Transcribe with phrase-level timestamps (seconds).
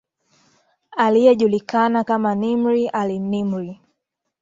[0.91, 3.75] aliyejulikana kama Nimr al Nimr